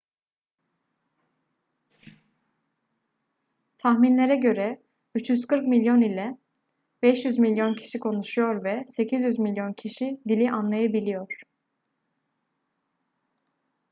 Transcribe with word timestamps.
tahminlere 3.77 4.35
göre 4.35 4.81
340 5.15 5.67
milyon 5.67 6.01
ila 6.01 6.37
500 7.03 7.37
milyon 7.39 7.73
kişi 7.75 7.99
konuşuyor 7.99 8.63
ve 8.63 8.83
800 8.87 9.39
milyon 9.39 9.73
kişi 9.73 10.21
dili 10.27 10.51
anlayabiliyor 10.51 11.41